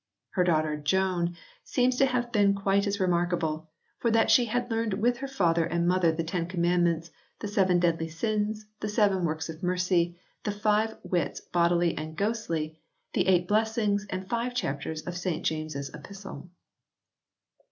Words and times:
Her 0.31 0.43
daughter 0.43 0.77
Joan 0.77 1.35
seems 1.63 1.95
to 1.97 2.07
have 2.07 2.31
been 2.31 2.55
quite 2.55 2.87
as 2.87 2.99
remarkable, 2.99 3.69
"for 3.99 4.09
that 4.09 4.31
she 4.31 4.45
had 4.45 4.71
learned 4.71 4.95
with 4.95 5.17
her 5.17 5.27
father 5.27 5.63
and 5.63 5.87
mother 5.87 6.11
the 6.11 6.23
Ten 6.23 6.47
Commandments, 6.47 7.11
the 7.39 7.47
seven 7.47 7.79
deadly 7.79 8.07
sins, 8.07 8.65
the 8.79 8.89
seven 8.89 9.25
works 9.25 9.47
of 9.47 9.61
mercy, 9.61 10.17
the 10.43 10.51
five 10.51 10.97
wits 11.03 11.39
bodily 11.41 11.95
and 11.95 12.15
ghostly, 12.17 12.79
the 13.13 13.27
eight 13.27 13.47
blessings, 13.47 14.07
and 14.09 14.27
five 14.27 14.55
chapters 14.55 15.03
of 15.03 15.15
St 15.15 15.45
James 15.45 15.75
s 15.75 15.93
Epistle." 15.93 16.49